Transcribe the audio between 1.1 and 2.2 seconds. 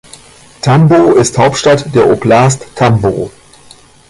ist Hauptstadt der